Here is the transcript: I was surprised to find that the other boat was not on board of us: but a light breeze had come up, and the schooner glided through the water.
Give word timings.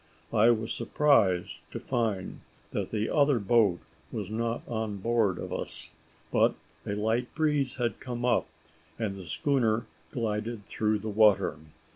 I 0.33 0.49
was 0.49 0.73
surprised 0.73 1.59
to 1.69 1.79
find 1.79 2.41
that 2.71 2.89
the 2.89 3.07
other 3.07 3.37
boat 3.37 3.81
was 4.11 4.31
not 4.31 4.67
on 4.67 4.97
board 4.97 5.37
of 5.37 5.53
us: 5.53 5.91
but 6.31 6.55
a 6.87 6.95
light 6.95 7.35
breeze 7.35 7.75
had 7.75 7.99
come 7.99 8.25
up, 8.25 8.47
and 8.97 9.15
the 9.15 9.27
schooner 9.27 9.85
glided 10.11 10.65
through 10.65 10.97
the 10.97 11.09
water. 11.09 11.59